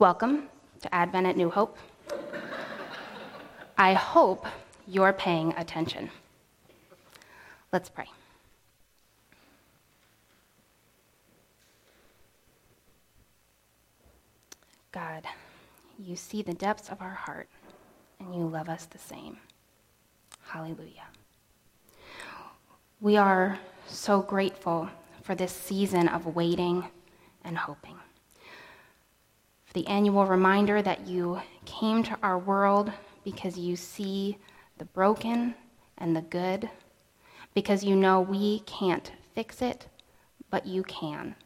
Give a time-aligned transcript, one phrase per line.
[0.00, 0.48] Welcome
[0.80, 1.76] to Advent at New Hope.
[3.76, 4.46] I hope
[4.88, 6.08] you're paying attention.
[7.70, 8.06] Let's pray.
[14.90, 15.26] God,
[15.98, 17.50] you see the depths of our heart
[18.20, 19.36] and you love us the same.
[20.46, 21.08] Hallelujah.
[23.02, 24.88] We are so grateful
[25.20, 26.86] for this season of waiting
[27.44, 27.98] and hoping.
[29.72, 32.92] The annual reminder that you came to our world
[33.24, 34.38] because you see
[34.78, 35.54] the broken
[35.98, 36.68] and the good,
[37.54, 39.86] because you know we can't fix it,
[40.50, 41.36] but you can,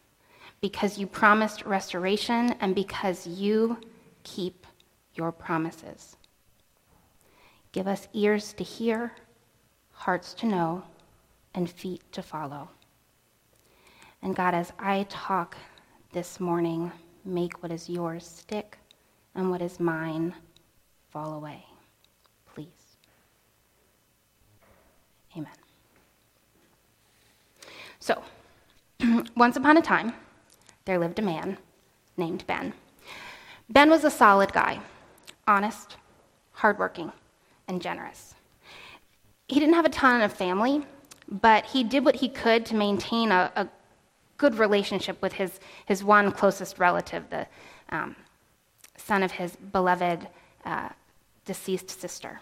[0.60, 3.78] because you promised restoration, and because you
[4.22, 4.66] keep
[5.14, 6.16] your promises.
[7.72, 9.12] Give us ears to hear,
[9.90, 10.84] hearts to know,
[11.54, 12.70] and feet to follow.
[14.22, 15.56] And God, as I talk
[16.12, 16.92] this morning,
[17.24, 18.78] make what is yours stick
[19.34, 20.34] and what is mine
[21.10, 21.64] fall away.
[22.54, 22.66] Please.
[25.36, 25.52] Amen.
[27.98, 28.22] So,
[29.36, 30.12] once upon a time,
[30.84, 31.58] there lived a man
[32.16, 32.72] named Ben.
[33.68, 34.80] Ben was a solid guy,
[35.46, 35.96] honest,
[36.52, 37.10] hardworking,
[37.66, 38.34] and generous.
[39.48, 40.86] He didn't have a ton of family,
[41.28, 43.68] but he did what he could to maintain a, a
[44.36, 47.46] good relationship with his, his one closest relative, the
[47.90, 48.16] um,
[48.96, 50.28] son of his beloved
[50.64, 50.88] uh,
[51.44, 52.40] deceased sister.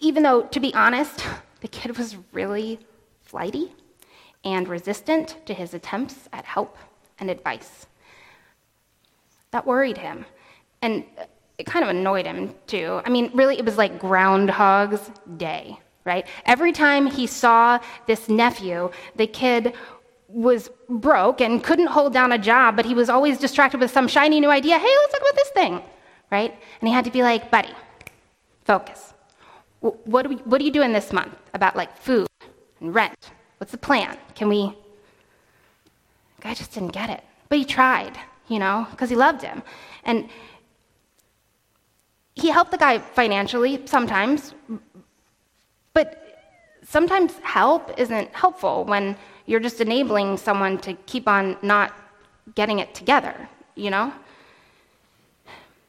[0.00, 1.24] Even though, to be honest,
[1.60, 2.78] the kid was really
[3.22, 3.72] flighty
[4.44, 6.76] and resistant to his attempts at help
[7.18, 7.86] and advice.
[9.52, 10.26] That worried him.
[10.82, 11.04] And
[11.58, 13.00] it kind of annoyed him too.
[13.04, 16.26] I mean, really, it was like Groundhog's Day, right?
[16.44, 19.74] Every time he saw this nephew, the kid
[20.34, 24.08] was broke and couldn't hold down a job, but he was always distracted with some
[24.08, 24.76] shiny new idea.
[24.78, 25.82] Hey, let's talk about this thing,
[26.30, 26.52] right?
[26.80, 27.72] And he had to be like, buddy,
[28.64, 29.14] focus.
[29.80, 32.26] What, do we, what are you doing this month about like food
[32.80, 33.30] and rent?
[33.58, 34.18] What's the plan?
[34.34, 34.76] Can we?
[36.40, 38.18] Guy just didn't get it, but he tried,
[38.48, 39.62] you know, because he loved him.
[40.04, 40.28] And
[42.34, 44.52] he helped the guy financially sometimes,
[45.92, 46.23] but
[46.84, 51.92] sometimes help isn't helpful when you're just enabling someone to keep on not
[52.54, 54.12] getting it together, you know?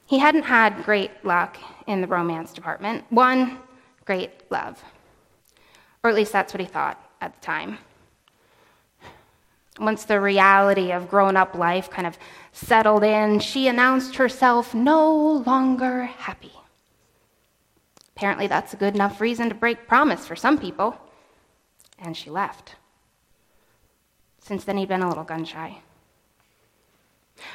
[0.07, 1.57] He hadn't had great luck
[1.87, 3.03] in the romance department.
[3.09, 3.57] One,
[4.05, 4.83] great love.
[6.03, 7.79] Or at least that's what he thought at the time.
[9.79, 12.17] Once the reality of grown up life kind of
[12.53, 16.54] settled in, she announced herself no longer happy.
[18.15, 20.97] Apparently, that's a good enough reason to break promise for some people.
[21.99, 22.75] And she left.
[24.39, 25.79] Since then, he'd been a little gun shy.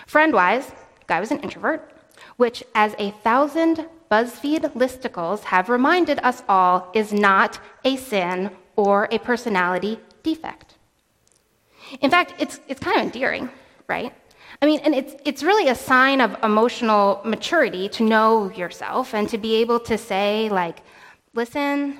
[0.07, 0.73] Friend wise,
[1.07, 1.91] guy was an introvert,
[2.37, 9.09] which, as a thousand BuzzFeed listicles have reminded us all, is not a sin or
[9.11, 10.75] a personality defect.
[12.01, 13.49] In fact, it's, it's kind of endearing,
[13.87, 14.13] right?
[14.63, 19.29] I mean, and it's, it's really a sign of emotional maturity to know yourself and
[19.29, 20.83] to be able to say, like,
[21.35, 21.99] listen,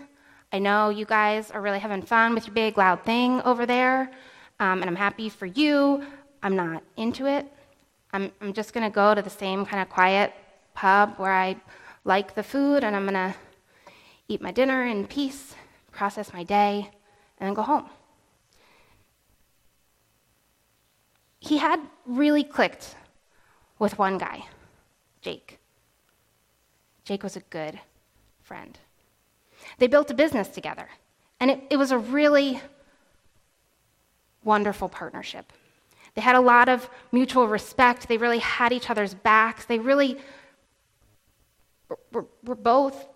[0.53, 4.11] I know you guys are really having fun with your big, loud thing over there,
[4.59, 6.05] um, and I'm happy for you.
[6.43, 7.47] I'm not into it.
[8.13, 10.35] I'm, I'm just going to go to the same kind of quiet
[10.75, 11.57] pub where I
[12.05, 13.35] like the food, and I'm going to
[14.29, 15.55] eat my dinner in peace,
[15.93, 16.91] process my day,
[17.39, 17.89] and then go home.
[21.41, 22.95] He had really clicked
[23.79, 24.45] with one guy,
[25.23, 25.59] Jake.
[27.05, 27.81] Jake was a good
[28.43, 28.79] friend.
[29.79, 30.89] They built a business together,
[31.41, 32.61] and it, it was a really
[34.45, 35.53] wonderful partnership.
[36.15, 38.09] They had a lot of mutual respect.
[38.09, 39.65] They really had each other's backs.
[39.65, 40.19] They really
[42.13, 43.07] were, were both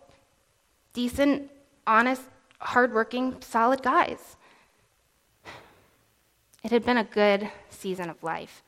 [0.93, 1.51] decent,
[1.87, 2.23] honest,
[2.59, 4.37] hardworking, solid guys.
[6.65, 8.63] It had been a good season of life.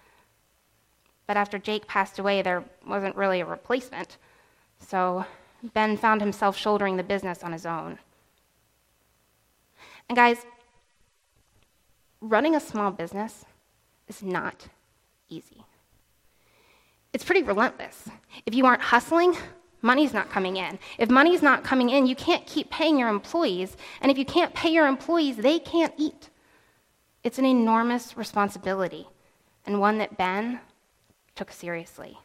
[1.27, 4.19] But after Jake passed away, there wasn't really a replacement.
[4.79, 5.25] So
[5.73, 7.99] Ben found himself shouldering the business on his own.
[10.09, 10.45] And guys,
[12.21, 13.47] running a small business
[14.07, 14.69] is not
[15.29, 15.65] easy.
[17.15, 18.11] It's pretty relentless.
[18.45, 19.37] If you aren't hustling,
[19.81, 20.79] money's not coming in.
[20.99, 23.75] If money's not coming in, you can't keep paying your employees.
[24.03, 26.29] And if you can't pay your employees, they can't eat.
[27.27, 29.09] It's an enormous responsibility,
[29.67, 30.61] and one that Ben
[31.35, 32.19] took seriously.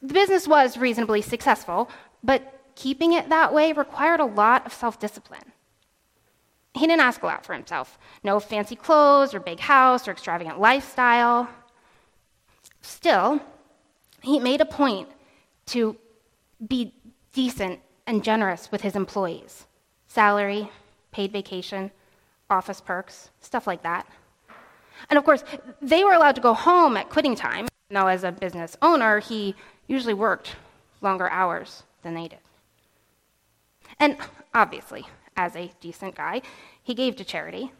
[0.00, 1.90] The business was reasonably successful,
[2.22, 5.50] but keeping it that way required a lot of self discipline.
[6.74, 10.60] He didn't ask a lot for himself no fancy clothes or big house or extravagant
[10.60, 11.48] lifestyle.
[12.82, 13.40] Still,
[14.22, 15.08] he made a point
[15.66, 15.96] to
[16.64, 16.94] be
[17.32, 19.66] decent and generous with his employees
[20.06, 20.70] salary,
[21.10, 21.90] paid vacation,
[22.50, 24.06] office perks, stuff like that.
[25.10, 25.44] And of course,
[25.82, 27.68] they were allowed to go home at quitting time.
[27.90, 29.54] Now, as a business owner, he
[29.86, 30.56] usually worked
[31.00, 32.38] longer hours than they did.
[34.00, 34.16] And
[34.54, 35.06] obviously,
[35.36, 36.42] as a decent guy,
[36.82, 37.70] he gave to charity.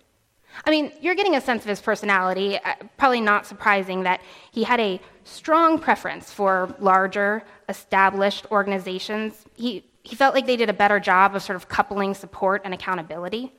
[0.65, 2.59] I mean, you're getting a sense of his personality.
[2.59, 4.21] Uh, probably not surprising that
[4.53, 9.45] he had a strong preference for larger, established organizations.
[9.57, 12.73] He, he felt like they did a better job of sort of coupling support and
[12.73, 13.53] accountability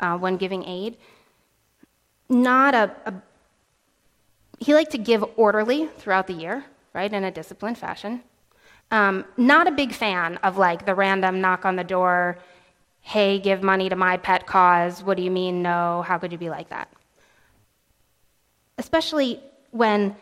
[0.00, 0.96] uh, when giving aid.
[2.28, 3.14] Not a, a,
[4.58, 8.22] he liked to give orderly throughout the year, right, in a disciplined fashion.
[8.90, 12.38] Um, not a big fan of like the random knock on the door,
[13.02, 15.02] hey, give money to my pet cause.
[15.02, 16.02] What do you mean, no?
[16.02, 16.92] How could you be like that?
[18.78, 20.16] Especially when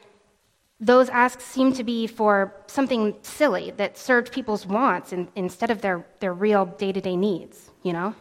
[0.81, 5.81] those asks seem to be for something silly that served people's wants in, instead of
[5.81, 8.15] their, their real day to day needs, you know?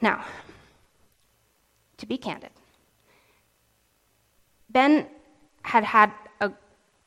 [0.00, 0.24] Now,
[1.98, 2.50] to be candid,
[4.70, 5.06] Ben
[5.62, 6.50] had had a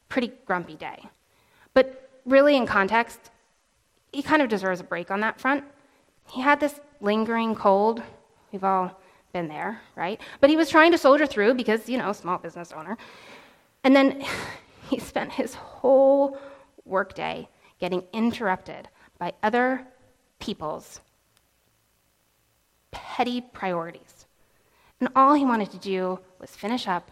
[0.09, 1.07] pretty grumpy day.
[1.73, 3.31] But really, in context,
[4.11, 5.63] he kind of deserves a break on that front.
[6.29, 8.03] He had this lingering cold.
[8.51, 8.99] We've all
[9.33, 10.21] been there, right?
[10.39, 12.97] But he was trying to soldier through because, you know, small business owner.
[13.83, 14.23] And then
[14.89, 16.37] he spent his whole
[16.85, 17.47] workday
[17.79, 18.87] getting interrupted
[19.17, 19.85] by other
[20.39, 21.01] people's
[22.93, 24.25] petty priorities.
[24.99, 27.11] And all he wanted to do was finish up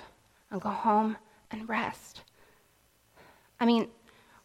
[0.50, 1.18] and go home
[1.52, 2.22] and rest.
[3.60, 3.90] I mean,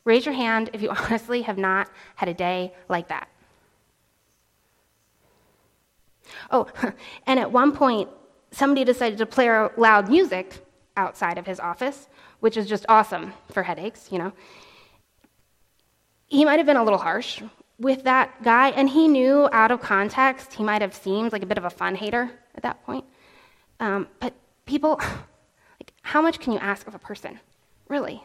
[0.07, 3.29] Raise your hand if you honestly have not had a day like that.
[6.51, 6.69] Oh,
[7.27, 8.09] and at one point,
[8.53, 10.65] somebody decided to play loud music
[10.97, 12.09] outside of his office,
[12.41, 14.33] which is just awesome for headaches, you know.
[16.29, 17.43] He might have been a little harsh
[17.79, 21.47] with that guy, and he knew out of context he might have seemed like a
[21.47, 23.05] bit of a fun hater at that point.
[23.81, 24.35] Um, but
[24.65, 24.97] people,
[25.81, 27.39] like, how much can you ask of a person,
[27.89, 28.25] really?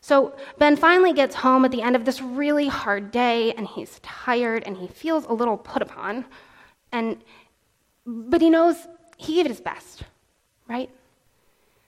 [0.00, 4.00] So Ben finally gets home at the end of this really hard day, and he's
[4.02, 6.24] tired and he feels a little put upon.
[6.90, 7.22] And,
[8.06, 10.02] but he knows he gave it his best,
[10.66, 10.90] right?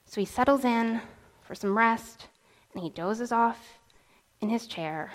[0.04, 1.00] So he settles in
[1.42, 2.28] for some rest
[2.74, 3.78] and he dozes off
[4.40, 5.12] in his chair.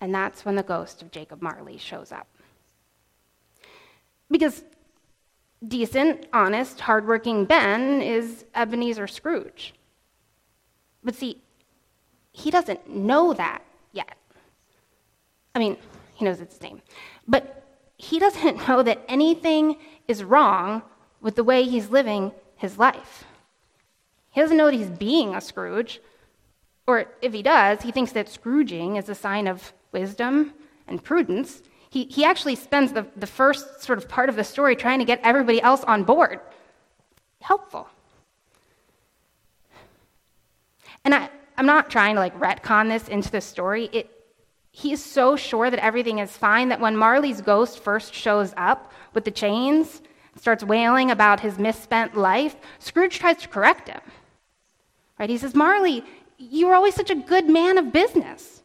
[0.00, 2.26] And that's when the ghost of Jacob Marley shows up.
[4.30, 4.64] Because
[5.66, 9.74] decent, honest, hardworking Ben is Ebenezer Scrooge.
[11.02, 11.42] But see,
[12.32, 13.62] he doesn't know that
[13.92, 14.16] yet.
[15.54, 15.76] I mean,
[16.14, 16.80] he knows it's name.
[17.26, 17.64] But
[17.96, 19.76] he doesn't know that anything
[20.08, 20.82] is wrong
[21.20, 23.24] with the way he's living his life.
[24.30, 26.00] He doesn't know that he's being a Scrooge.
[26.86, 30.54] Or if he does, he thinks that Scrooging is a sign of wisdom
[30.86, 31.62] and prudence.
[31.90, 35.04] He, he actually spends the, the first sort of part of the story trying to
[35.04, 36.40] get everybody else on board.
[37.40, 37.88] Helpful.
[41.04, 43.88] And I, I'm not trying to like retcon this into the story.
[43.92, 44.10] It,
[44.72, 48.92] he is so sure that everything is fine that when Marley's ghost first shows up
[49.14, 50.00] with the chains,
[50.36, 54.00] starts wailing about his misspent life, Scrooge tries to correct him.
[55.18, 55.28] Right?
[55.28, 56.04] He says, Marley,
[56.38, 58.59] you were always such a good man of business.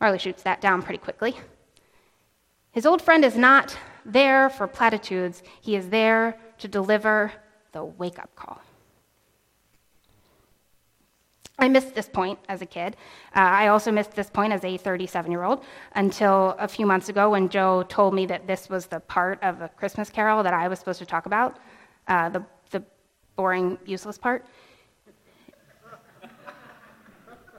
[0.00, 1.36] Marley shoots that down pretty quickly.
[2.72, 7.32] His old friend is not there for platitudes, he is there to deliver
[7.72, 8.60] the wake up call.
[11.58, 12.96] I missed this point as a kid.
[13.34, 17.08] Uh, I also missed this point as a 37 year old until a few months
[17.08, 20.52] ago when Joe told me that this was the part of a Christmas carol that
[20.52, 21.58] I was supposed to talk about
[22.08, 22.82] uh, the, the
[23.36, 24.44] boring, useless part.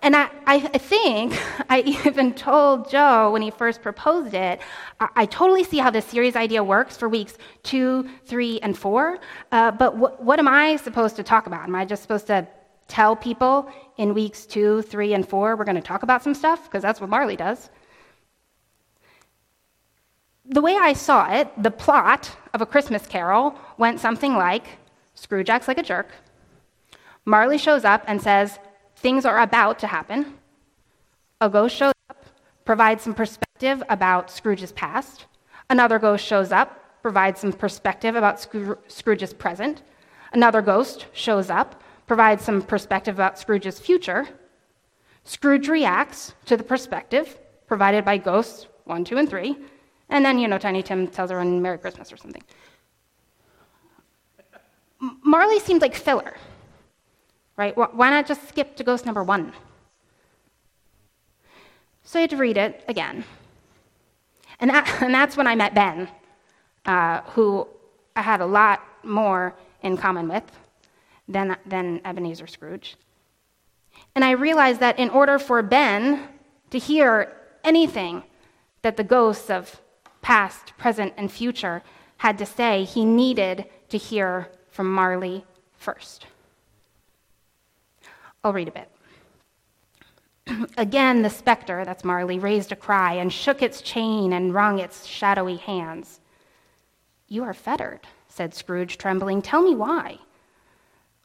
[0.06, 1.34] And I, I, think
[1.70, 4.62] I even told Joe when he first proposed it,
[5.00, 9.18] I, I, totally see how this series idea works for weeks two, three, and four.
[9.52, 11.64] Uh, but wh- what am I supposed to talk about?
[11.64, 12.48] Am I just supposed to
[12.88, 16.66] tell people in weeks two, three, and four, we're going to talk about some stuff,
[16.66, 17.72] because that's what Marley does.
[20.46, 24.68] The way I saw it, the plot of A Christmas Carol went something like
[25.16, 26.12] Scrooge acts like a jerk.
[27.26, 28.60] Marley shows up and says,
[29.06, 30.34] Things are about to happen.
[31.40, 32.26] A ghost shows up,
[32.66, 35.28] provides some perspective about Scrooge's past.
[35.70, 38.40] Another ghost shows up, provides some perspective about
[38.88, 39.84] Scrooge's present.
[40.34, 44.28] Another ghost shows up, provides some perspective about Scrooge's future.
[45.24, 49.56] Scrooge reacts to the perspective provided by ghosts one, two, and three.
[50.10, 52.42] And then, you know, Tiny Tim tells everyone Merry Christmas or something.
[55.22, 56.36] Marley seemed like filler,
[57.58, 57.76] right?
[57.76, 59.54] Why not just skip to ghost number one?
[62.04, 63.24] So I had to read it again.
[64.60, 66.08] And, that, and that's when I met Ben,
[66.86, 67.68] uh, who
[68.16, 70.44] I had a lot more in common with
[71.28, 72.96] than, than Ebenezer Scrooge.
[74.14, 76.28] And I realized that in order for Ben
[76.70, 78.24] to hear anything
[78.82, 79.82] that the ghosts of
[80.22, 81.82] past, present, and future
[82.18, 86.26] had to say, he needed to hear from Marley first.
[88.46, 88.86] I'll read a
[90.46, 90.68] bit.
[90.78, 95.08] Again, the specter, that's Marley, raised a cry and shook its chain and wrung its
[95.08, 96.20] shadowy hands.
[97.28, 99.42] You are fettered, said Scrooge, trembling.
[99.42, 100.20] Tell me why.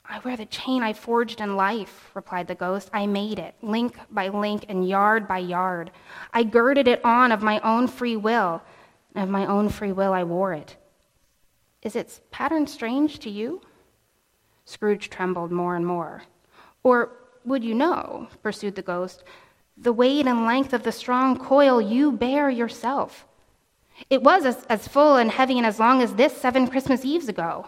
[0.09, 2.89] I wear the chain I forged in life, replied the ghost.
[2.95, 5.91] I made it, link by link and yard by yard.
[6.33, 8.63] I girded it on of my own free will,
[9.15, 10.75] of my own free will I wore it.
[11.83, 13.61] Is its pattern strange to you?
[14.65, 16.23] Scrooge trembled more and more.
[16.83, 17.13] Or
[17.45, 19.25] would you know, pursued the ghost,
[19.77, 23.27] the weight and length of the strong coil you bear yourself?
[24.09, 27.29] It was as, as full and heavy and as long as this seven Christmas Eves
[27.29, 27.67] ago.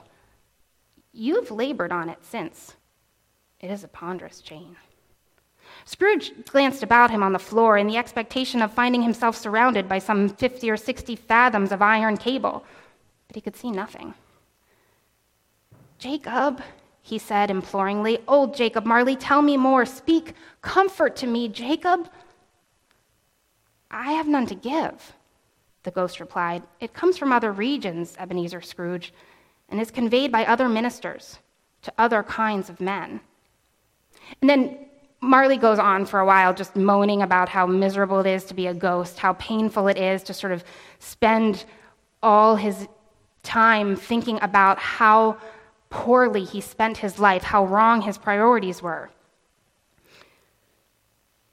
[1.13, 2.75] You've labored on it since.
[3.61, 4.77] It is a ponderous chain.
[5.85, 9.99] Scrooge glanced about him on the floor in the expectation of finding himself surrounded by
[9.99, 12.65] some 50 or 60 fathoms of iron cable,
[13.27, 14.15] but he could see nothing.
[15.99, 16.63] Jacob,
[17.03, 19.85] he said imploringly, Old Jacob Marley, tell me more.
[19.85, 22.09] Speak comfort to me, Jacob.
[23.91, 25.13] I have none to give,
[25.83, 26.63] the ghost replied.
[26.81, 29.13] It comes from other regions, Ebenezer Scrooge
[29.73, 31.39] and is conveyed by other ministers
[31.81, 33.21] to other kinds of men.
[34.41, 34.79] And then
[35.21, 38.67] Marley goes on for a while just moaning about how miserable it is to be
[38.67, 40.63] a ghost, how painful it is to sort of
[40.99, 41.65] spend
[42.23, 42.87] all his
[43.43, 45.39] time thinking about how
[45.93, 49.11] poorly he spent his life, how wrong his priorities were.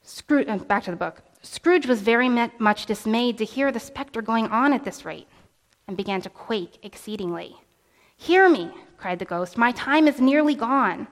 [0.02, 1.22] Scrooge, uh, back to the book.
[1.44, 5.28] Scrooge was very much dismayed to hear the specter going on at this rate
[5.88, 7.58] and began to quake exceedingly.
[8.18, 9.58] Hear me, cried the ghost.
[9.58, 11.08] My time is nearly gone.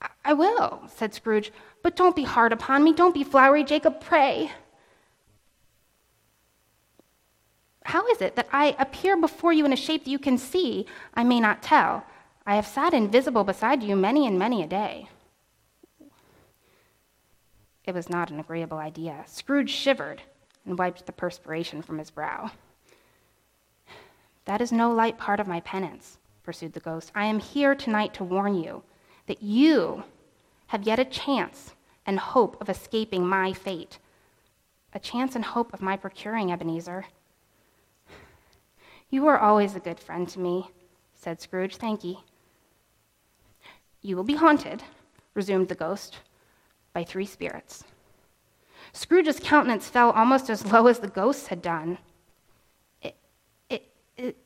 [0.00, 1.50] I, I will, said Scrooge,
[1.82, 2.92] but don't be hard upon me.
[2.92, 4.52] Don't be flowery, Jacob, pray.
[7.88, 10.84] How is it that I appear before you in a shape that you can see?
[11.14, 12.04] I may not tell.
[12.44, 15.08] I have sat invisible beside you many and many a day.
[17.86, 19.24] It was not an agreeable idea.
[19.26, 20.20] Scrooge shivered
[20.66, 22.50] and wiped the perspiration from his brow.
[24.44, 27.10] That is no light part of my penance, pursued the ghost.
[27.14, 28.82] I am here tonight to warn you
[29.28, 30.04] that you
[30.66, 31.72] have yet a chance
[32.04, 33.98] and hope of escaping my fate.
[34.92, 37.06] A chance and hope of my procuring Ebenezer.
[39.10, 40.70] You are always a good friend to me,
[41.14, 41.76] said Scrooge.
[41.76, 42.18] Thank ye.
[44.02, 44.82] You will be haunted,
[45.34, 46.18] resumed the ghost,
[46.92, 47.84] by three spirits.
[48.92, 51.98] Scrooge's countenance fell almost as low as the ghost's had done.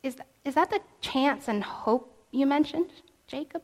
[0.03, 2.91] Is, is that the chance and hope you mentioned,
[3.27, 3.63] Jacob?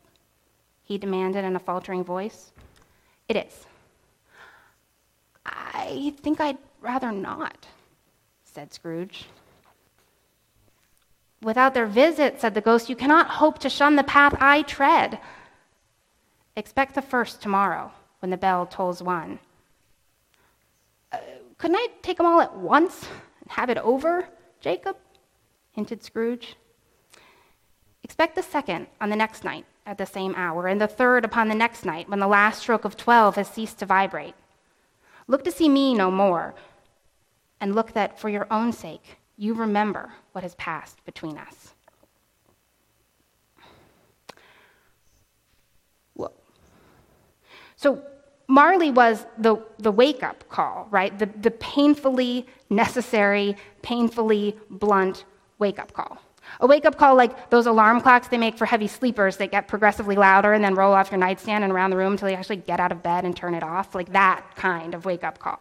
[0.83, 2.53] He demanded in a faltering voice.
[3.29, 3.67] It is.
[5.45, 7.67] I think I'd rather not,
[8.45, 9.27] said Scrooge.
[11.43, 15.21] Without their visit, said the ghost, you cannot hope to shun the path I tread.
[16.57, 19.39] Expect the first tomorrow when the bell tolls one.
[21.13, 21.19] Uh,
[21.57, 23.07] couldn't I take them all at once
[23.41, 24.29] and have it over,
[24.61, 24.97] Jacob?
[25.71, 26.57] hinted Scrooge.
[28.03, 31.49] Expect the second on the next night at the same hour, and the third upon
[31.49, 34.35] the next night when the last stroke of twelve has ceased to vibrate.
[35.29, 36.57] Look to see me no more,
[37.61, 41.73] and look that for your own sake you remember what has passed between us.
[46.15, 46.33] Whoa.
[47.77, 48.03] So,
[48.49, 51.17] Marley was the, the wake up call, right?
[51.17, 55.25] The, the painfully necessary, painfully blunt
[55.59, 56.19] wake up call.
[56.61, 59.69] A wake up call like those alarm clocks they make for heavy sleepers that get
[59.69, 62.57] progressively louder and then roll off your nightstand and around the room until you actually
[62.57, 63.95] get out of bed and turn it off.
[63.95, 65.61] Like that kind of wake up call.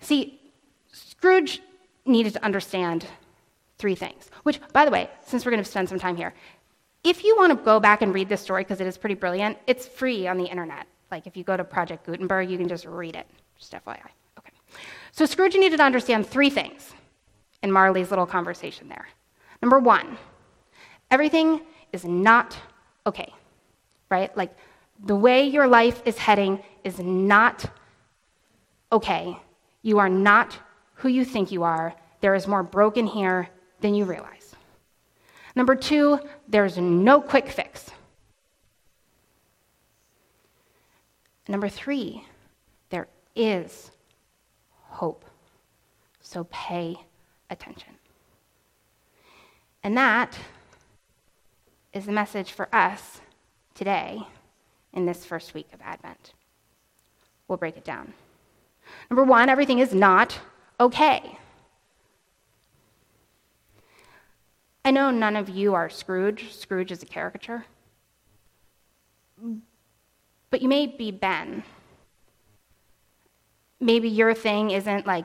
[0.00, 0.40] See,
[0.90, 1.60] Scrooge
[2.06, 3.06] needed to understand
[3.78, 6.34] three things, which, by the way, since we're going to spend some time here,
[7.02, 9.58] if you want to go back and read this story because it is pretty brilliant,
[9.66, 10.86] it's free on the internet.
[11.10, 13.26] Like if you go to Project Gutenberg, you can just read it.
[13.58, 14.00] Just FYI.
[14.38, 14.52] Okay.
[15.12, 16.92] So Scrooge needed to understand three things
[17.62, 19.06] in Marley's little conversation there.
[19.62, 20.18] Number one,
[21.10, 21.60] everything
[21.92, 22.56] is not
[23.06, 23.32] okay,
[24.10, 24.34] right?
[24.36, 24.56] Like
[25.04, 27.64] the way your life is heading is not
[28.90, 29.38] okay.
[29.82, 30.58] You are not
[30.94, 31.94] who you think you are.
[32.20, 33.48] There is more broken here
[33.80, 34.54] than you realize.
[35.56, 37.90] Number two, there's no quick fix.
[41.46, 42.24] Number three,
[42.90, 43.90] there is
[44.88, 45.24] hope.
[46.20, 46.96] So pay
[47.50, 47.94] attention.
[49.82, 50.38] And that
[51.92, 53.20] is the message for us
[53.74, 54.20] today
[54.94, 56.32] in this first week of Advent.
[57.46, 58.14] We'll break it down.
[59.10, 60.40] Number one, everything is not
[60.80, 61.38] okay.
[64.84, 66.52] I know none of you are Scrooge.
[66.52, 67.64] Scrooge is a caricature.
[70.50, 71.62] But you may be Ben.
[73.80, 75.24] Maybe your thing isn't like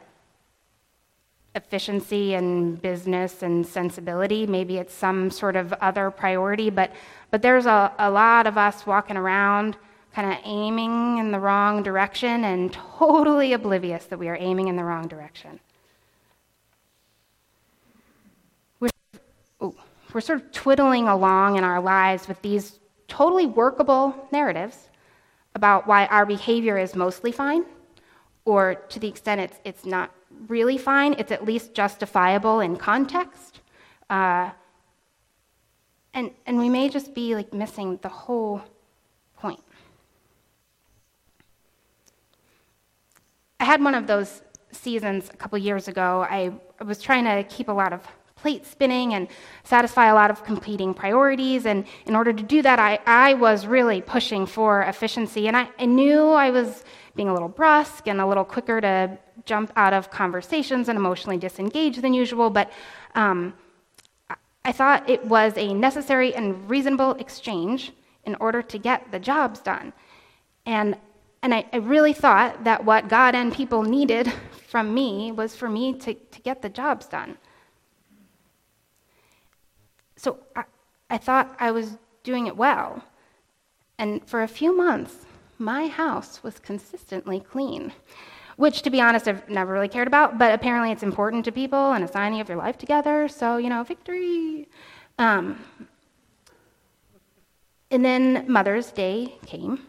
[1.55, 4.47] efficiency and business and sensibility.
[4.47, 6.93] Maybe it's some sort of other priority, but,
[7.31, 9.77] but there's a, a lot of us walking around
[10.19, 14.75] kind of aiming in the wrong direction and totally oblivious that we are aiming in
[14.75, 15.61] the wrong direction.
[18.81, 18.89] We're,
[20.11, 24.89] we're sort of twiddling along in our lives with these totally workable narratives
[25.55, 27.63] about why our behavior is mostly fine,
[28.43, 30.11] or to the extent it's, it's not
[30.49, 33.61] really fine, it's at least justifiable in context.
[34.09, 34.49] Uh,
[36.13, 38.61] and, and we may just be like missing the whole
[39.37, 39.61] point.
[43.59, 46.25] I had one of those seasons a couple years ago.
[46.29, 48.01] I, I was trying to keep a lot of
[48.35, 49.27] plates spinning and
[49.63, 51.65] satisfy a lot of competing priorities.
[51.65, 55.47] And in order to do that, I, I was really pushing for efficiency.
[55.47, 56.85] And I, I knew I was
[57.15, 61.37] being a little brusque and a little quicker to jump out of conversations and emotionally
[61.37, 62.49] disengage than usual.
[62.49, 62.71] But
[63.15, 63.53] um,
[64.63, 67.91] I thought it was a necessary and reasonable exchange
[68.23, 69.91] in order to get the jobs done.
[70.65, 70.95] And
[71.41, 74.31] and I, I, really thought that what God and people needed
[74.67, 77.37] from me was for me to, to get the jobs done.
[80.17, 80.63] So I,
[81.09, 83.03] I thought I was doing it well.
[83.97, 85.25] And for a few months,
[85.57, 87.93] my house was consistently clean,
[88.57, 91.93] which, to be honest, I've never really cared about, but apparently it's important to people
[91.93, 93.27] and a sign of your life together.
[93.27, 94.67] So, you know, victory.
[95.17, 95.59] Um,
[97.91, 99.88] and then Mother's Day came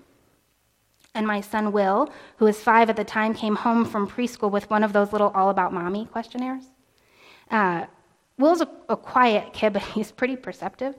[1.14, 4.70] and my son Will, who was five at the time, came home from preschool with
[4.70, 6.64] one of those little all about mommy questionnaires.
[7.50, 7.86] Uh,
[8.38, 10.94] Will's a, a quiet kid, but he's pretty perceptive.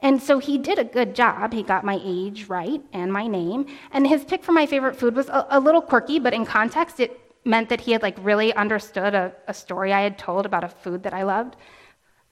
[0.00, 1.52] And so he did a good job.
[1.52, 3.66] He got my age right and my name.
[3.92, 7.00] And his pick for my favorite food was a, a little quirky, but in context,
[7.00, 10.64] it meant that he had like really understood a, a story I had told about
[10.64, 11.56] a food that I loved.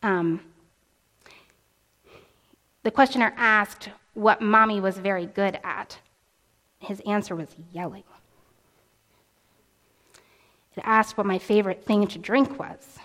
[0.03, 0.41] Um,
[2.83, 5.99] the questioner asked what mommy was very good at.
[6.83, 8.03] His answer was yelling.
[10.75, 12.99] It asked what my favorite thing to drink was,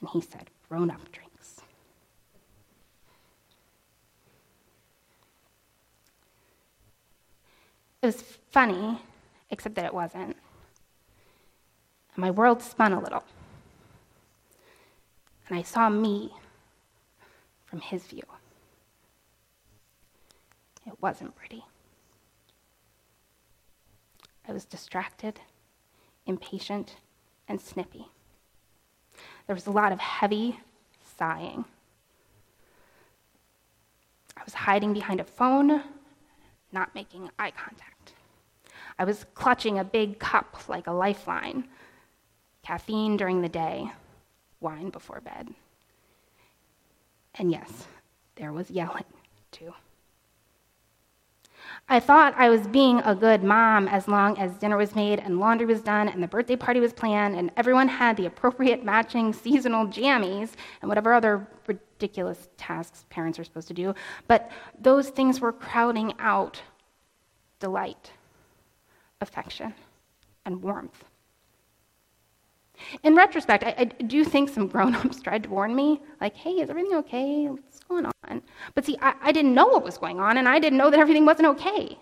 [0.00, 1.60] and he said, grown up drinks.
[8.02, 9.00] It was funny,
[9.50, 10.36] except that it wasn't.
[12.16, 13.24] my world spun a little.
[15.48, 16.34] And I saw me
[17.64, 18.24] from his view.
[20.86, 21.64] It wasn't pretty.
[24.48, 25.40] I was distracted,
[26.26, 26.96] impatient,
[27.48, 28.06] and snippy.
[29.46, 30.60] There was a lot of heavy
[31.18, 31.64] sighing.
[34.36, 35.82] I was hiding behind a phone,
[36.72, 38.12] not making eye contact.
[38.98, 41.68] I was clutching a big cup like a lifeline
[42.62, 43.90] caffeine during the day,
[44.60, 45.48] wine before bed.
[47.36, 47.86] And yes,
[48.36, 49.04] there was yelling
[49.50, 49.72] too.
[51.88, 55.38] I thought I was being a good mom as long as dinner was made and
[55.38, 59.32] laundry was done and the birthday party was planned and everyone had the appropriate matching
[59.44, 60.50] seasonal jammies
[60.82, 63.94] and whatever other ridiculous tasks parents are supposed to do.
[64.26, 66.60] But those things were crowding out
[67.60, 68.10] delight,
[69.20, 69.72] affection,
[70.44, 71.04] and warmth.
[73.02, 76.52] In retrospect, I, I do think some grown ups tried to warn me, like, hey,
[76.52, 77.46] is everything okay?
[77.46, 78.42] What's going on?
[78.74, 81.00] But see, I, I didn't know what was going on, and I didn't know that
[81.00, 81.98] everything wasn't okay.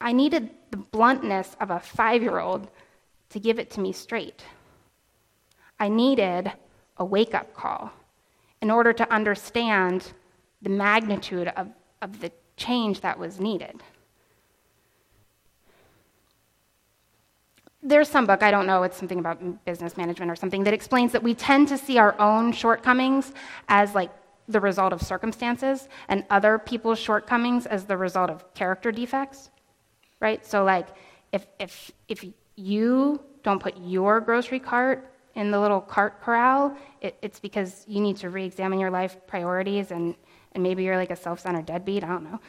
[0.00, 2.68] I needed the bluntness of a five year old
[3.30, 4.44] to give it to me straight.
[5.78, 6.52] I needed
[6.96, 7.92] a wake up call
[8.60, 10.12] in order to understand
[10.60, 11.68] the magnitude of,
[12.00, 13.82] of the change that was needed.
[17.82, 21.12] There's some book, I don't know, it's something about business management or something, that explains
[21.12, 23.32] that we tend to see our own shortcomings
[23.68, 24.10] as like
[24.48, 29.50] the result of circumstances and other people's shortcomings as the result of character defects.
[30.20, 30.44] Right?
[30.46, 30.88] So like
[31.32, 37.16] if if if you don't put your grocery cart in the little cart corral, it,
[37.22, 40.14] it's because you need to re examine your life priorities and,
[40.52, 42.04] and maybe you're like a self centered deadbeat.
[42.04, 42.40] I don't know.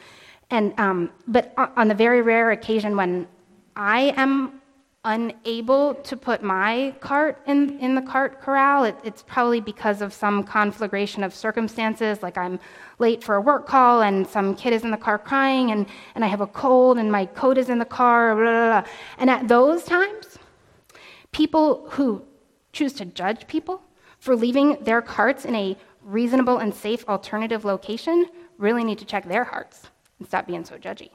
[0.50, 3.26] And, um, but on the very rare occasion when
[3.74, 4.60] I am
[5.04, 10.12] unable to put my cart in, in the cart corral, it, it's probably because of
[10.12, 12.58] some conflagration of circumstances, like I'm
[12.98, 16.24] late for a work call and some kid is in the car crying and, and
[16.24, 18.90] I have a cold and my coat is in the car, blah, blah, blah.
[19.18, 20.38] and at those times,
[21.32, 22.22] people who
[22.72, 23.82] choose to judge people
[24.18, 29.26] for leaving their carts in a reasonable and safe alternative location really need to check
[29.26, 29.88] their hearts
[30.18, 31.10] and stop being so judgy.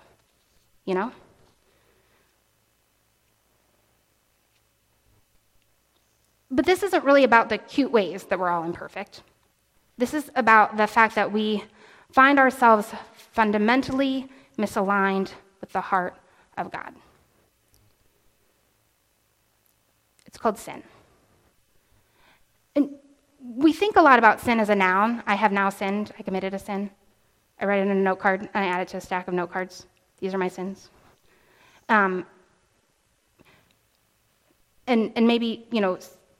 [0.85, 1.11] You know?
[6.51, 9.21] But this isn't really about the cute ways that we're all imperfect.
[9.97, 11.63] This is about the fact that we
[12.11, 12.91] find ourselves
[13.31, 15.31] fundamentally misaligned
[15.61, 16.15] with the heart
[16.57, 16.95] of God.
[20.25, 20.83] It's called sin.
[22.75, 22.95] And
[23.41, 25.23] we think a lot about sin as a noun.
[25.25, 26.11] I have now sinned.
[26.19, 26.89] I committed a sin.
[27.59, 29.33] I write it in a note card and I add it to a stack of
[29.33, 29.85] note cards.
[30.19, 30.89] These are my sins.
[31.89, 32.25] Um,
[34.87, 35.99] and, and maybe, you know,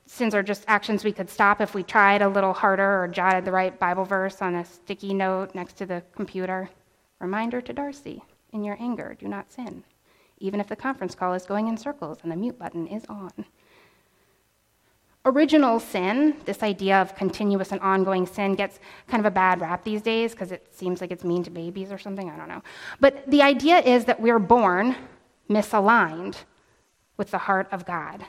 [0.09, 3.45] sins are just actions we could stop if we tried a little harder or jotted
[3.45, 6.67] the right Bible verse on a sticky note next to the computer.
[7.19, 9.83] Reminder to Darcy in your anger, do not sin,
[10.39, 13.31] even if the conference call is going in circles and the mute button is on.
[15.25, 19.83] Original sin, this idea of continuous and ongoing sin, gets kind of a bad rap
[19.83, 22.31] these days because it seems like it's mean to babies or something.
[22.31, 22.63] I don't know.
[22.99, 24.95] But the idea is that we're born
[25.47, 26.35] misaligned
[27.17, 28.25] with the heart of God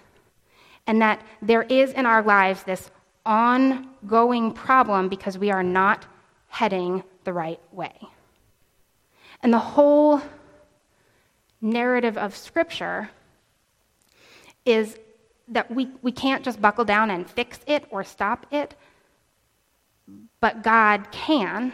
[0.87, 2.90] and that there is in our lives this
[3.25, 6.07] ongoing problem because we are not
[6.49, 7.95] heading the right way.
[9.43, 10.21] And the whole
[11.61, 13.11] narrative of Scripture
[14.64, 14.99] is
[15.49, 18.75] that we, we can't just buckle down and fix it or stop it,
[20.40, 21.73] but God can,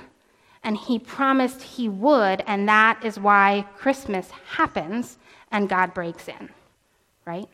[0.63, 5.19] and He promised He would, and that is why Christmas happens
[5.51, 6.49] and God breaks in,
[7.25, 7.49] right?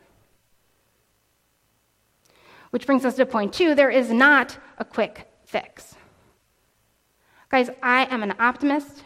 [2.72, 5.94] Which brings us to point two there is not a quick fix.
[7.50, 9.04] Guys, I am an optimist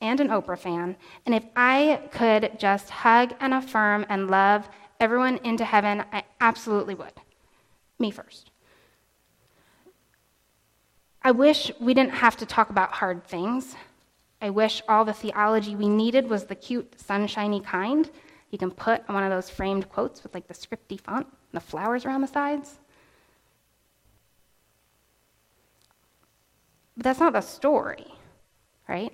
[0.00, 4.66] and an Oprah fan, and if I could just hug and affirm and love
[4.98, 7.12] everyone into heaven, I absolutely would.
[7.98, 8.50] Me first.
[11.20, 13.76] I wish we didn't have to talk about hard things.
[14.40, 18.10] I wish all the theology we needed was the cute, sunshiny kind
[18.50, 21.60] you can put on one of those framed quotes with like the scripty font and
[21.60, 22.78] the flowers around the sides.
[26.96, 28.06] But that's not the story,
[28.88, 29.12] right?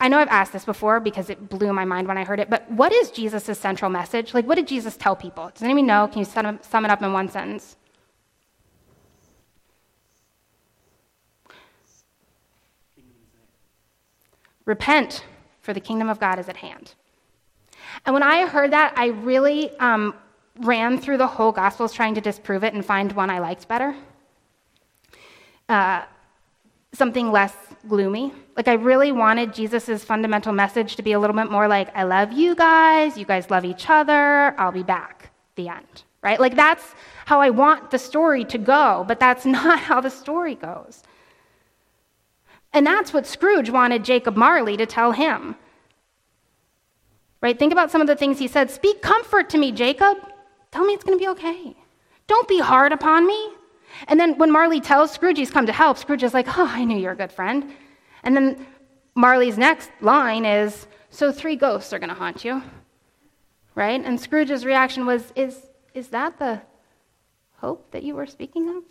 [0.00, 2.50] I know I've asked this before because it blew my mind when I heard it,
[2.50, 4.34] but what is Jesus' central message?
[4.34, 5.50] Like, what did Jesus tell people?
[5.54, 6.08] Does anyone know?
[6.08, 7.76] Can you sum it up in one sentence?
[14.64, 15.24] Repent,
[15.60, 16.94] for the kingdom of God is at hand.
[18.06, 20.14] And when I heard that, I really um,
[20.60, 23.94] ran through the whole Gospels trying to disprove it and find one I liked better
[25.72, 26.04] uh,
[26.92, 27.54] something less
[27.88, 28.32] gloomy.
[28.56, 32.02] Like, I really wanted Jesus' fundamental message to be a little bit more like, I
[32.02, 35.30] love you guys, you guys love each other, I'll be back.
[35.56, 36.38] The end, right?
[36.38, 40.54] Like, that's how I want the story to go, but that's not how the story
[40.54, 41.02] goes.
[42.74, 45.56] And that's what Scrooge wanted Jacob Marley to tell him.
[47.40, 47.58] Right?
[47.58, 48.70] Think about some of the things he said.
[48.70, 50.16] Speak comfort to me, Jacob.
[50.70, 51.76] Tell me it's going to be okay.
[52.28, 53.50] Don't be hard upon me.
[54.08, 56.84] And then when Marley tells Scrooge he's come to help, Scrooge is like, Oh, I
[56.84, 57.72] knew you're a good friend.
[58.22, 58.66] And then
[59.14, 62.62] Marley's next line is, So three ghosts are going to haunt you.
[63.74, 64.02] Right?
[64.04, 66.62] And Scrooge's reaction was, Is, is that the
[67.56, 68.82] hope that you were speaking of?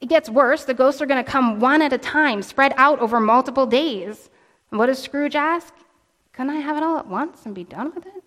[0.00, 0.64] It gets worse.
[0.64, 4.28] The ghosts are going to come one at a time, spread out over multiple days.
[4.70, 5.72] And what does Scrooge ask?
[6.32, 8.24] Can I have it all at once and be done with it?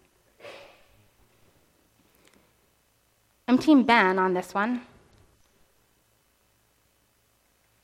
[3.47, 4.81] I'm Team Ben on this one.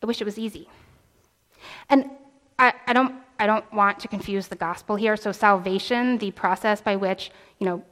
[0.03, 0.67] I wish it was easy.
[1.89, 2.09] And
[2.59, 5.15] I, I, don't, I don't want to confuse the gospel here.
[5.15, 7.83] So, salvation, the process by which, you know,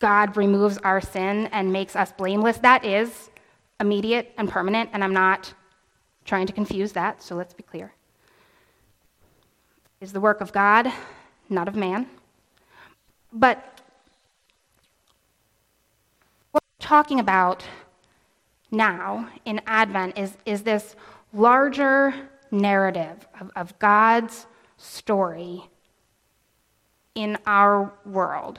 [0.00, 3.30] God removes our sin and makes us blameless, that is
[3.78, 5.54] immediate and permanent, and I'm not
[6.24, 7.92] trying to confuse that, so let's be clear.
[10.00, 10.92] Is the work of God,
[11.48, 12.06] not of man.
[13.32, 13.80] But
[16.50, 17.64] what we're talking about
[18.72, 20.96] now in Advent is, is this
[21.32, 22.14] larger
[22.50, 25.68] narrative of, of God's story
[27.14, 28.58] in our world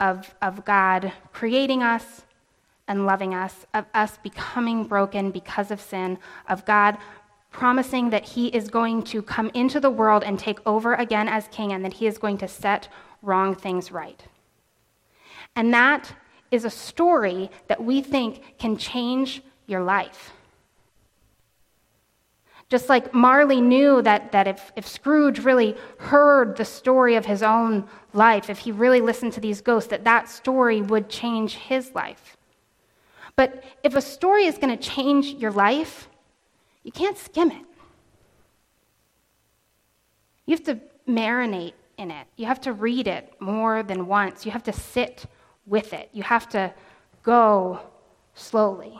[0.00, 2.22] of, of God creating us
[2.88, 6.18] and loving us, of us becoming broken because of sin,
[6.48, 6.98] of God
[7.50, 11.48] promising that He is going to come into the world and take over again as
[11.48, 12.88] King, and that He is going to set
[13.22, 14.22] wrong things right.
[15.56, 16.12] And that
[16.50, 20.32] is a story that we think can change your life.
[22.68, 27.42] Just like Marley knew that, that if, if Scrooge really heard the story of his
[27.42, 31.94] own life, if he really listened to these ghosts, that that story would change his
[31.94, 32.36] life.
[33.36, 36.08] But if a story is going to change your life,
[36.82, 37.64] you can't skim it.
[40.46, 42.26] You have to marinate in it.
[42.36, 44.44] You have to read it more than once.
[44.44, 45.26] You have to sit
[45.66, 46.08] with it.
[46.12, 46.72] You have to
[47.22, 47.80] go
[48.34, 48.98] slowly.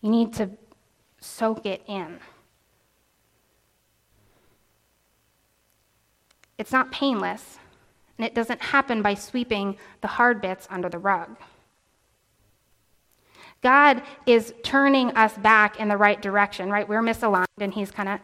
[0.00, 0.50] You need to
[1.20, 2.18] soak it in.
[6.56, 7.58] It's not painless,
[8.16, 11.36] and it doesn't happen by sweeping the hard bits under the rug.
[13.60, 16.88] God is turning us back in the right direction, right?
[16.88, 18.20] We're misaligned, and He's kind of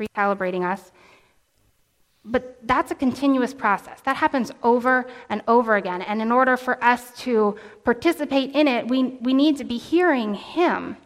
[0.00, 0.90] recalibrating us.
[2.24, 4.00] But that's a continuous process.
[4.02, 6.00] That happens over and over again.
[6.00, 10.34] And in order for us to participate in it, we, we need to be hearing
[10.34, 10.96] Him.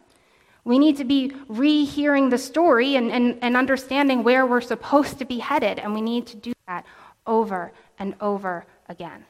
[0.65, 5.25] We need to be rehearing the story and, and, and understanding where we're supposed to
[5.25, 6.85] be headed, and we need to do that
[7.27, 9.25] over and over again.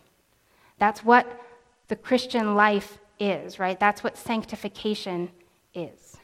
[0.79, 1.27] That's what
[1.89, 3.79] the Christian life is, right?
[3.81, 5.31] That's what sanctification
[5.75, 6.17] is.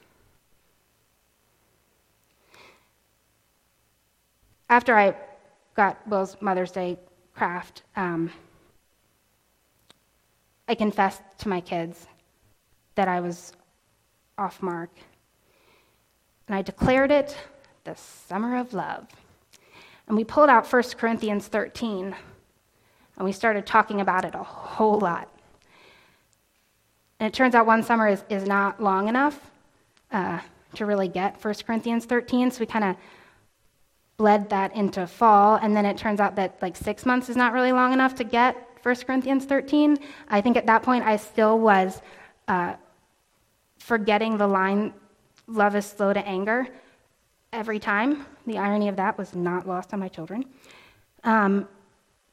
[4.69, 5.15] After I
[5.75, 6.99] got Will's Mother's Day
[7.35, 8.31] craft, um,
[10.67, 12.07] I confessed to my kids
[12.95, 13.53] that I was
[14.39, 14.91] off mark.
[16.47, 17.37] And I declared it
[17.85, 19.07] the summer of love.
[20.07, 22.15] And we pulled out 1 Corinthians 13,
[23.17, 25.29] and we started talking about it a whole lot.
[27.19, 29.51] And it turns out one summer is, is not long enough
[30.13, 30.41] uh,
[30.75, 32.97] to really get 1 Corinthians 13, so we kind of
[34.17, 35.57] bled that into fall.
[35.57, 38.25] And then it turns out that like six months is not really long enough to
[38.25, 39.99] get 1 Corinthians 13.
[40.29, 42.01] I think at that point I still was
[42.49, 42.75] uh,
[43.79, 44.93] forgetting the line,
[45.47, 46.69] love is slow to anger,
[47.53, 48.27] every time.
[48.47, 50.45] The irony of that was not lost on my children.
[51.23, 51.69] Um,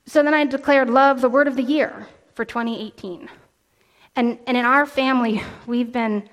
[0.05, 3.29] so then I declared love the word of the year for 2018.
[4.15, 6.27] And, and in our family, we've been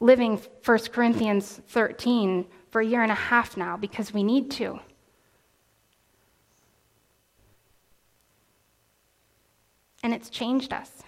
[0.00, 4.80] living 1 Corinthians 13 for a year and a half now because we need to.
[10.02, 11.04] And it's changed us.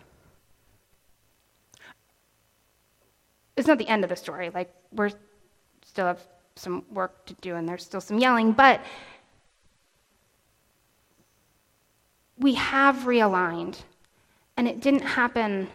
[3.57, 4.51] it's not the end of the story.
[4.51, 5.11] Like, we're
[5.85, 6.21] still have
[6.57, 8.81] some work to do, and there's still some yelling, but
[12.39, 13.79] we have realigned,
[14.57, 15.69] and it didn't happen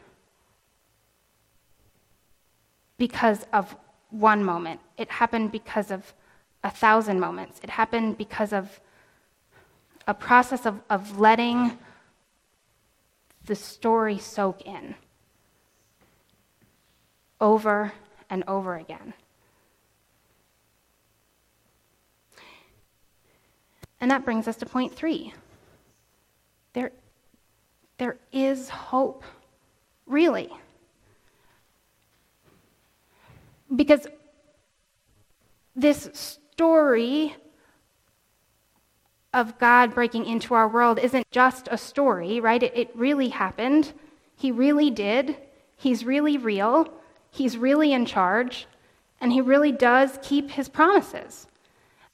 [2.97, 3.75] because of
[4.09, 4.79] one moment.
[4.99, 6.13] It happened because of
[6.61, 7.61] a thousand moments.
[7.63, 8.81] It happened because of
[10.05, 11.77] a process of, of letting
[13.45, 14.95] the story soak in
[17.39, 17.93] over
[18.29, 19.13] and over again.
[24.01, 25.33] And that brings us to point three.
[26.73, 26.91] There,
[27.97, 29.23] there is hope,
[30.05, 30.49] really.
[33.73, 34.05] Because
[35.81, 37.35] this story
[39.33, 42.61] of God breaking into our world isn't just a story, right?
[42.61, 43.93] It, it really happened.
[44.35, 45.37] He really did.
[45.75, 46.91] He's really real.
[47.31, 48.67] He's really in charge,
[49.21, 51.47] and he really does keep his promises.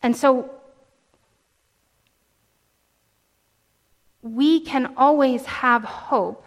[0.03, 0.51] And so
[4.21, 6.45] we can always have hope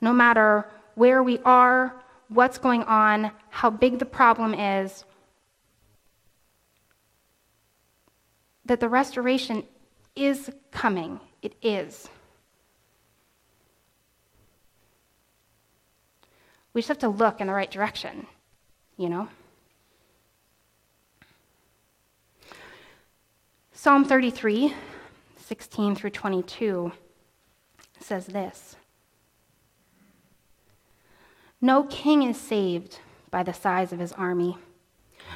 [0.00, 1.94] no matter where we are,
[2.28, 5.04] what's going on, how big the problem is,
[8.66, 9.64] that the restoration
[10.14, 11.20] is coming.
[11.42, 12.08] It is.
[16.72, 18.26] We just have to look in the right direction,
[18.98, 19.28] you know?
[23.72, 24.74] Psalm 33,
[25.38, 26.92] 16 through 22
[28.00, 28.76] says this
[31.60, 32.98] No king is saved
[33.30, 34.58] by the size of his army,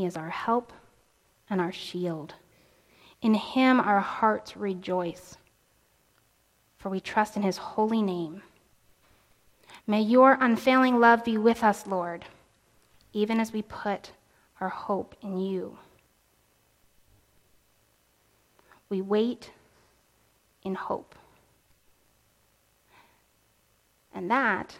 [0.00, 0.72] He is our help
[1.50, 2.32] and our shield.
[3.20, 5.36] In him our hearts rejoice,
[6.78, 8.40] for we trust in his holy name.
[9.86, 12.24] May your unfailing love be with us, Lord,
[13.12, 14.12] even as we put
[14.58, 15.76] our hope in you.
[18.88, 19.50] We wait
[20.62, 21.14] in hope.
[24.14, 24.78] And that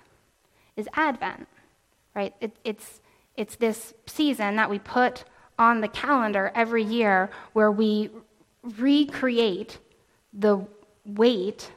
[0.77, 1.47] is Advent,
[2.15, 2.35] right?
[2.41, 3.03] It, it's,
[3.37, 5.25] it's this season that we put
[5.59, 8.11] on the calendar every year where we
[8.63, 9.79] recreate
[10.33, 10.67] the
[11.05, 11.73] wait,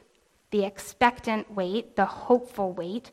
[0.50, 3.10] the expectant wait, the hopeful wait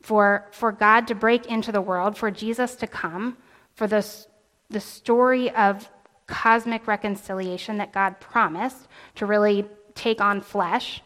[0.00, 3.36] for, for God to break into the world, for Jesus to come,
[3.74, 4.28] for this,
[4.70, 5.88] the story of
[6.26, 11.02] cosmic reconciliation that God promised to really take on flesh.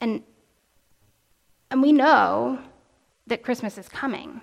[0.00, 0.22] And,
[1.70, 2.58] and we know
[3.26, 4.40] that Christmas is coming,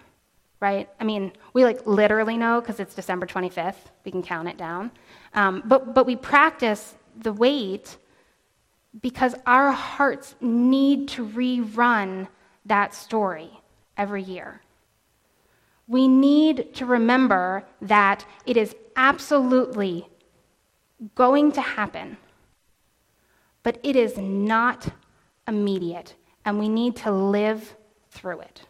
[0.59, 0.89] right?
[0.99, 3.75] I mean, we like literally know because it's December 25th.
[4.05, 4.91] We can count it down.
[5.33, 7.97] Um, but, but we practice the wait
[9.01, 12.27] because our hearts need to rerun
[12.65, 13.49] that story
[13.97, 14.61] every year.
[15.87, 20.07] We need to remember that it is absolutely
[21.15, 22.17] going to happen,
[23.63, 24.87] but it is not
[25.47, 26.15] immediate,
[26.45, 27.75] and we need to live
[28.11, 28.61] through it.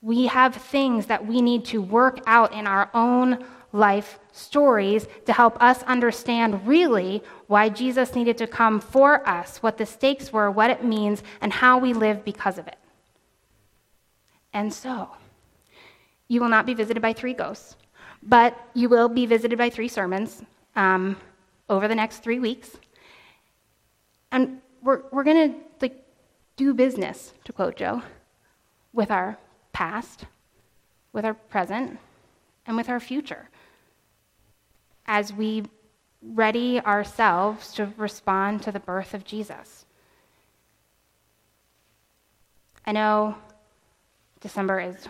[0.00, 5.32] We have things that we need to work out in our own life stories to
[5.32, 10.50] help us understand really why Jesus needed to come for us, what the stakes were,
[10.50, 12.78] what it means, and how we live because of it.
[14.52, 15.10] And so,
[16.28, 17.76] you will not be visited by three ghosts,
[18.22, 20.42] but you will be visited by three sermons
[20.76, 21.16] um,
[21.68, 22.70] over the next three weeks.
[24.32, 26.04] And we're, we're going to like
[26.56, 28.02] do business, to quote Joe,
[28.92, 29.38] with our
[29.78, 30.24] past,
[31.12, 31.96] with our present,
[32.66, 33.48] and with our future
[35.06, 35.62] as we
[36.20, 39.86] ready ourselves to respond to the birth of Jesus.
[42.84, 43.36] I know
[44.40, 45.06] December is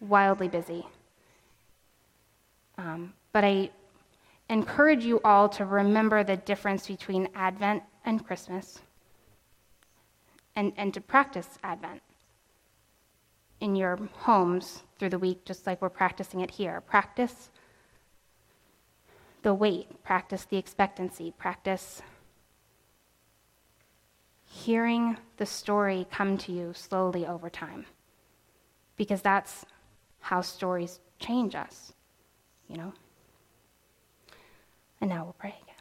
[0.00, 0.84] wildly busy,
[2.76, 3.70] um, but I
[4.50, 8.80] encourage you all to remember the difference between Advent and Christmas
[10.56, 12.02] and, and to practice Advent
[13.60, 16.80] in your homes through the week, just like we're practicing it here.
[16.80, 17.50] Practice
[19.42, 22.02] the wait, practice the expectancy, practice
[24.44, 27.86] hearing the story come to you slowly over time.
[28.96, 29.64] Because that's
[30.20, 31.92] how stories change us,
[32.68, 32.92] you know?
[35.00, 35.74] And now we'll pray again.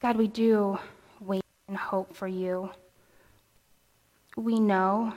[0.00, 0.78] God, we do
[1.20, 2.70] wait and hope for you.
[4.36, 5.12] We know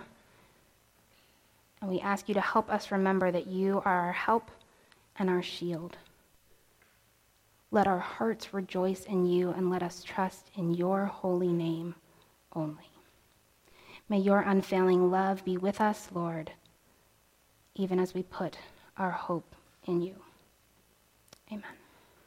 [1.81, 4.51] and we ask you to help us remember that you are our help
[5.17, 5.97] and our shield.
[7.71, 11.95] Let our hearts rejoice in you and let us trust in your holy name
[12.53, 12.89] only.
[14.09, 16.51] May your unfailing love be with us, Lord,
[17.75, 18.57] even as we put
[18.97, 20.15] our hope in you.
[21.51, 21.78] Amen.